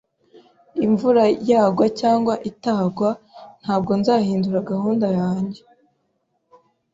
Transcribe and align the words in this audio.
Imvura 0.85 1.23
yagwa 1.49 1.85
cyangwa 1.99 2.33
itagwa, 2.49 3.09
ntabwo 3.61 3.91
nzahindura 3.99 4.67
gahunda 4.71 5.07
yanjye. 5.19 5.61